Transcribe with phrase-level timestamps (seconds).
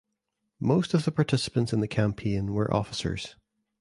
[0.59, 3.35] Most of the participants in the campaign were officers.